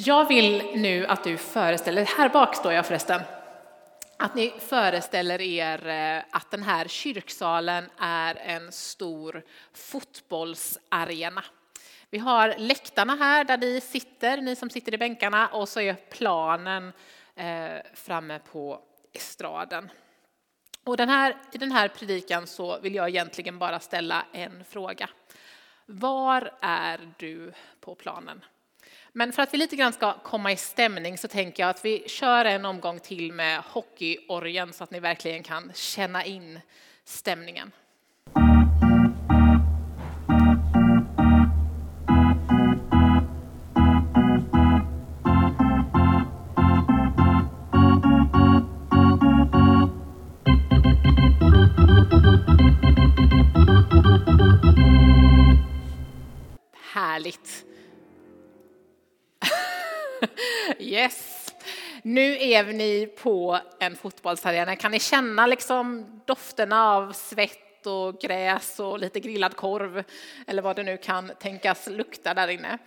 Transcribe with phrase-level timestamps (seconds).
[0.00, 3.20] Jag vill nu att du föreställer, här bak står jag förresten,
[4.16, 9.42] att ni föreställer er eh, att den här kyrksalen är en stor
[9.72, 11.44] fotbollsarena.
[12.10, 15.94] Vi har läktarna här där ni sitter, ni som sitter i bänkarna, och så är
[15.94, 16.92] planen
[17.34, 18.80] eh, framme på
[19.12, 19.90] estraden.
[20.84, 25.08] Och den här, I den här predikan så vill jag egentligen bara ställa en fråga.
[25.86, 28.44] Var är du på planen?
[29.12, 32.08] Men för att vi lite grann ska komma i stämning så tänker jag att vi
[32.08, 36.60] kör en omgång till med hockeyorgen så att ni verkligen kan känna in
[37.04, 37.72] stämningen.
[62.08, 64.76] Nu är ni på en fotbollsarena.
[64.76, 70.04] Kan ni känna liksom dofterna av svett och gräs och lite grillad korv
[70.46, 72.78] eller vad det nu kan tänkas lukta där inne?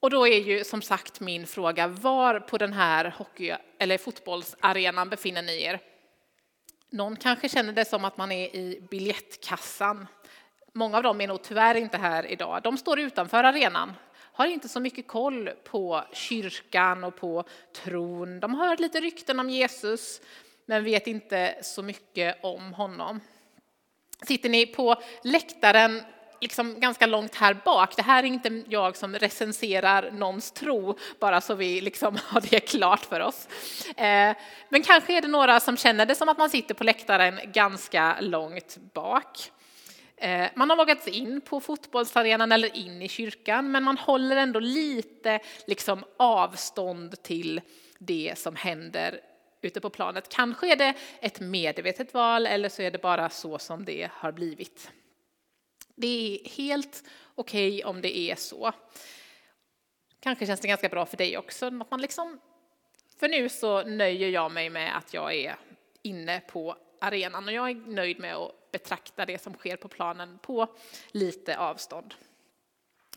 [0.00, 5.08] Och då är ju som sagt min fråga, var på den här hockey eller fotbollsarenan
[5.08, 5.80] befinner ni er?
[6.90, 10.06] Någon kanske känner det som att man är i biljettkassan.
[10.74, 12.60] Många av dem är nog tyvärr inte här idag.
[12.62, 13.94] De står utanför arenan
[14.38, 17.44] har inte så mycket koll på kyrkan och på
[17.84, 18.40] tron.
[18.40, 20.20] De har hört lite rykten om Jesus,
[20.66, 23.20] men vet inte så mycket om honom.
[24.22, 26.02] Sitter ni på läktaren
[26.40, 27.96] liksom ganska långt här bak.
[27.96, 32.60] Det här är inte jag som recenserar någons tro, bara så vi liksom har det
[32.60, 33.48] klart för oss.
[33.96, 34.36] Eh,
[34.68, 38.16] men kanske är det några som känner det som att man sitter på läktaren ganska
[38.20, 39.50] långt bak.
[40.20, 44.36] Eh, man har vågat sig in på fotbollsarenan eller in i kyrkan, men man håller
[44.36, 47.60] ändå lite liksom avstånd till
[47.98, 49.20] det som händer
[49.60, 50.28] ute på planet.
[50.28, 54.32] Kanske är det ett medvetet val eller så är det bara så som det har
[54.32, 54.90] blivit.
[55.94, 57.04] Det är helt
[57.34, 58.72] okej okay om det är så.
[60.20, 61.66] Kanske känns det ganska bra för dig också.
[61.66, 62.40] Att man liksom,
[63.20, 65.56] för nu så nöjer jag mig med att jag är
[66.02, 70.38] inne på arenan och jag är nöjd med att betrakta det som sker på planen
[70.42, 70.66] på
[71.10, 72.14] lite avstånd.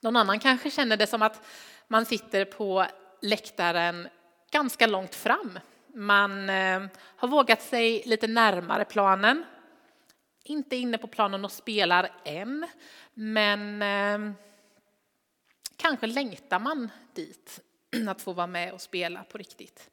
[0.00, 1.46] Någon annan kanske känner det som att
[1.88, 2.86] man sitter på
[3.22, 4.08] läktaren
[4.50, 5.58] ganska långt fram.
[5.86, 9.44] Man eh, har vågat sig lite närmare planen.
[10.44, 12.66] Inte inne på planen och spelar än,
[13.14, 14.34] men eh,
[15.76, 17.60] kanske längtar man dit
[18.08, 19.90] att få vara med och spela på riktigt.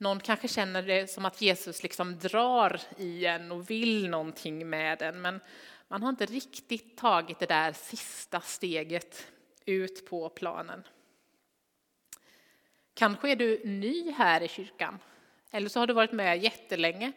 [0.00, 5.02] Någon kanske känner det som att Jesus liksom drar i en och vill någonting med
[5.02, 5.40] en, men
[5.88, 9.26] man har inte riktigt tagit det där sista steget
[9.64, 10.82] ut på planen.
[12.94, 14.98] Kanske är du ny här i kyrkan,
[15.50, 17.12] eller så har du varit med jättelänge,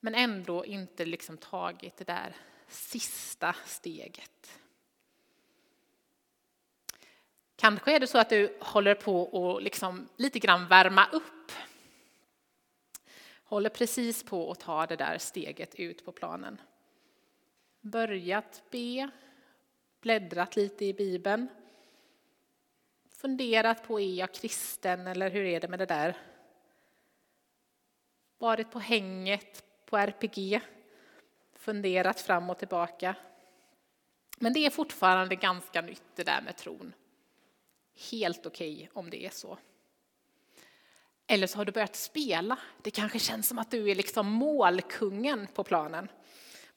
[0.00, 2.36] men ändå inte liksom tagit det där
[2.68, 4.60] sista steget.
[7.56, 11.52] Kanske är det så att du håller på att liksom lite grann värma upp
[13.52, 16.60] håller precis på att ta det där steget ut på planen.
[17.80, 19.10] Börjat be,
[20.00, 21.48] bläddrat lite i Bibeln.
[23.10, 26.16] Funderat på, är jag kristen eller hur är det med det där?
[28.38, 30.60] Varit på hänget på RPG,
[31.52, 33.14] funderat fram och tillbaka.
[34.38, 36.92] Men det är fortfarande ganska nytt det där med tron.
[38.10, 39.58] Helt okej okay om det är så.
[41.32, 42.58] Eller så har du börjat spela.
[42.82, 46.08] Det kanske känns som att du är liksom målkungen på planen.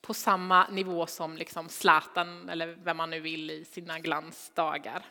[0.02, 5.06] På samma nivå som liksom Zlatan eller vem man nu vill i sina glansdagar.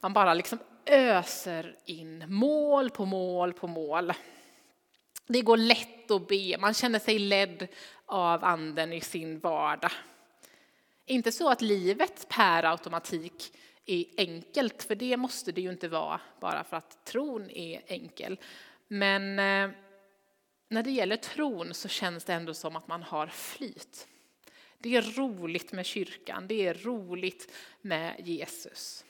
[0.00, 4.12] Man bara liksom öser in mål på mål på mål.
[5.26, 7.68] Det går lätt att be, man känner sig ledd
[8.06, 9.92] av anden i sin vardag.
[11.06, 13.52] Inte så att livet per automatik
[13.88, 18.38] är enkelt, för det måste det ju inte vara bara för att tron är enkel.
[18.88, 19.76] Men eh,
[20.68, 24.08] när det gäller tron så känns det ändå som att man har flyt.
[24.78, 29.04] Det är roligt med kyrkan, det är roligt med Jesus.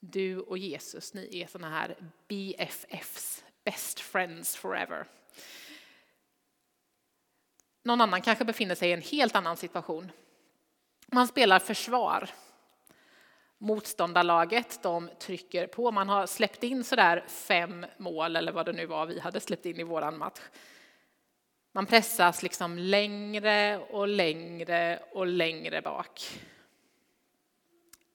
[0.00, 1.96] Du och Jesus, ni är såna här
[2.28, 5.06] BFFs, best friends forever.
[7.82, 10.12] Någon annan kanske befinner sig i en helt annan situation.
[11.06, 12.30] Man spelar försvar
[13.62, 15.90] motståndarlaget de trycker på.
[15.90, 19.66] Man har släppt in sådär fem mål eller vad det nu var vi hade släppt
[19.66, 20.40] in i våran match.
[21.72, 26.20] Man pressas liksom längre och längre och längre bak.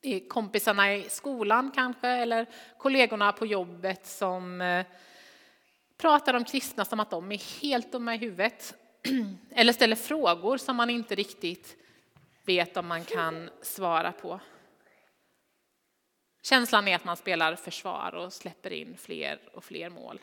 [0.02, 2.46] Det är kompisarna i skolan kanske, eller
[2.78, 4.86] kollegorna på jobbet som eh,
[5.98, 8.76] pratar om kristna som att de är helt dumma i huvudet.
[9.52, 11.76] Eller ställer frågor som man inte riktigt
[12.46, 14.40] vet om man kan svara på.
[16.50, 20.20] Känslan är att man spelar försvar och släpper in fler och fler mål.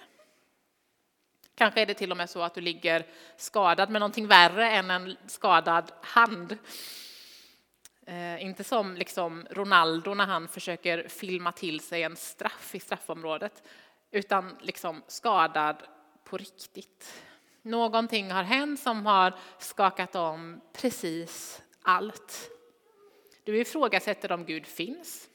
[1.55, 3.07] Kanske är det till och med så att du ligger
[3.37, 6.59] skadad med någonting värre än en skadad hand.
[8.07, 13.63] Eh, inte som liksom Ronaldo när han försöker filma till sig en straff i straffområdet,
[14.11, 15.77] utan liksom skadad
[16.25, 17.23] på riktigt.
[17.63, 22.51] Någonting har hänt som har skakat om precis allt.
[23.45, 25.29] Du ifrågasätter om Gud finns.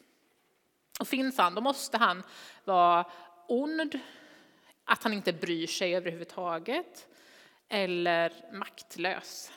[1.00, 2.24] Och finns han, då måste han
[2.64, 3.12] vara
[3.48, 4.00] ond,
[4.84, 7.08] att han inte bryr sig överhuvudtaget
[7.68, 9.52] eller maktlös.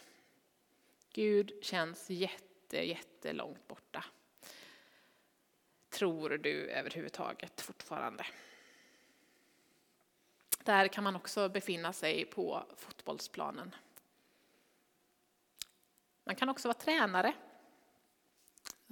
[1.12, 4.04] Gud känns jätte, jättelångt borta.
[5.88, 8.26] Tror du överhuvudtaget fortfarande?
[10.58, 13.74] Där kan man också befinna sig på fotbollsplanen.
[16.24, 17.34] Man kan också vara tränare.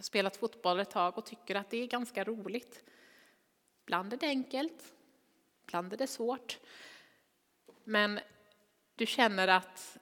[0.01, 2.85] Jag har spelat fotboll ett tag och tycker att det är ganska roligt.
[3.83, 4.95] Ibland är det enkelt,
[5.65, 6.59] ibland är det svårt.
[7.85, 8.21] Men
[8.95, 9.99] du känner att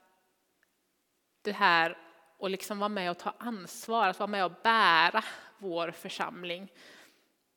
[1.41, 1.97] det här
[2.39, 5.23] att liksom vara med och ta ansvar, att vara med och bära
[5.57, 6.71] vår församling,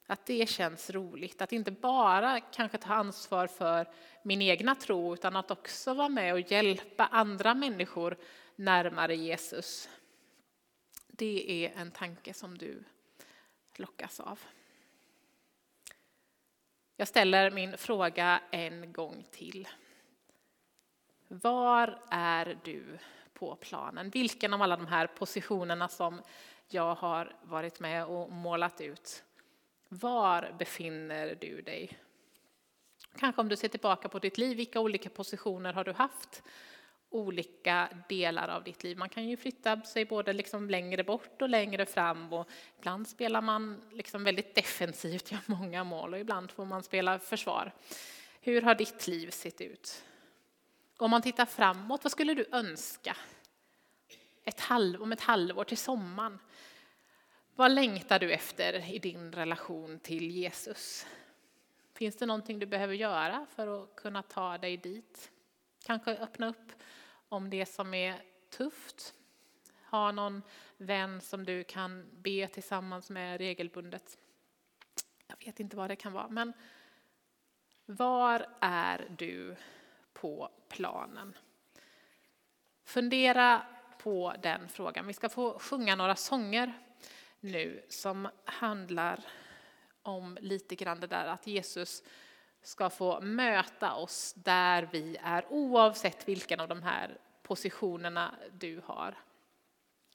[0.06, 1.42] att det känns roligt.
[1.42, 3.88] Att inte bara kanske ta ansvar för
[4.22, 8.16] min egna tro utan att också vara med och hjälpa andra människor
[8.56, 9.88] närmare Jesus.
[11.14, 12.84] Det är en tanke som du
[13.76, 14.40] lockas av.
[16.96, 19.68] Jag ställer min fråga en gång till.
[21.28, 22.98] Var är du
[23.32, 24.10] på planen?
[24.10, 26.22] Vilken av alla de här positionerna som
[26.68, 29.24] jag har varit med och målat ut
[29.88, 31.98] var befinner du dig?
[33.16, 36.42] Kanske om du ser tillbaka på ditt liv, vilka olika positioner har du haft?
[37.12, 38.98] Olika delar av ditt liv.
[38.98, 42.32] Man kan ju flytta sig både liksom längre bort och längre fram.
[42.32, 42.48] Och
[42.78, 47.72] ibland spelar man liksom väldigt defensivt, gör många mål och ibland får man spela försvar.
[48.40, 50.04] Hur har ditt liv sett ut?
[50.96, 53.16] Om man tittar framåt, vad skulle du önska?
[54.44, 56.38] Ett halv, om ett halvår till sommaren.
[57.54, 61.06] Vad längtar du efter i din relation till Jesus?
[61.94, 65.30] Finns det någonting du behöver göra för att kunna ta dig dit?
[65.86, 66.72] Kanske öppna upp
[67.32, 69.14] om det som är tufft.
[69.90, 70.42] Ha någon
[70.76, 74.18] vän som du kan be tillsammans med regelbundet.
[75.26, 76.52] Jag vet inte vad det kan vara, men
[77.86, 79.56] var är du
[80.12, 81.36] på planen?
[82.84, 83.66] Fundera
[83.98, 85.06] på den frågan.
[85.06, 86.72] Vi ska få sjunga några sånger
[87.40, 89.24] nu som handlar
[90.02, 92.02] om lite grann det där att Jesus
[92.62, 99.14] ska få möta oss där vi är oavsett vilken av de här positionerna du har.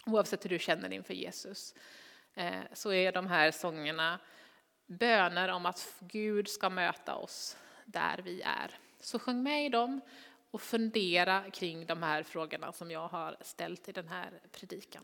[0.06, 1.76] Oavsett hur du känner inför Jesus
[2.34, 4.20] eh, så är de här sångerna
[4.86, 8.80] böner om att Gud ska möta oss där vi är.
[9.00, 10.02] Så sjung med i dem
[10.52, 15.04] och fundera kring de här frågorna som jag har ställt i den här predikan.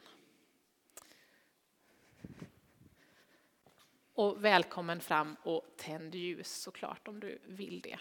[4.15, 7.99] Och välkommen fram och tänd ljus såklart om du vill det.